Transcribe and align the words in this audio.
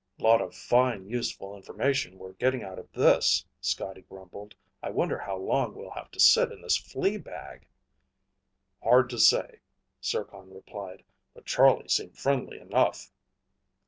"Lot 0.17 0.41
of 0.41 0.55
fine, 0.55 1.05
useful 1.07 1.55
information 1.55 2.17
we're 2.17 2.33
getting 2.33 2.63
out 2.63 2.79
of 2.79 2.91
this," 2.91 3.45
Scotty 3.59 4.01
grumbled. 4.01 4.55
"I 4.81 4.89
wonder 4.89 5.19
how 5.19 5.37
long 5.37 5.75
we'll 5.75 5.91
have 5.91 6.09
to 6.09 6.19
sit 6.19 6.51
in 6.51 6.63
this 6.63 6.75
flea 6.75 7.17
bag?" 7.17 7.67
"Hard 8.81 9.11
to 9.11 9.19
say," 9.19 9.59
Zircon 10.03 10.51
replied. 10.51 11.03
"But 11.35 11.45
Charlie 11.45 11.87
seemed 11.87 12.17
friendly 12.17 12.59
enough." 12.59 13.11